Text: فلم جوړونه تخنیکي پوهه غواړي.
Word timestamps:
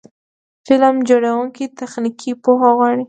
فلم 0.67 0.95
جوړونه 1.09 1.65
تخنیکي 1.79 2.31
پوهه 2.43 2.69
غواړي. 2.77 2.99